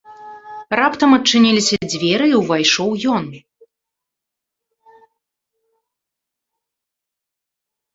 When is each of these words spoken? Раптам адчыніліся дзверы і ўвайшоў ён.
Раптам 0.79 1.11
адчыніліся 1.17 1.75
дзверы 1.91 2.25
і 2.33 2.39
ўвайшоў 2.41 2.97
ён. 3.19 3.29